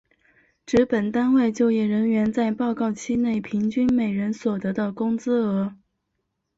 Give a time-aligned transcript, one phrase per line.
[0.65, 5.75] 指本单位就业人员在报告期内平均每人所得的工资额。